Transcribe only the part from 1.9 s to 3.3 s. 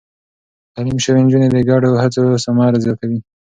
هڅو ثمر زياتوي.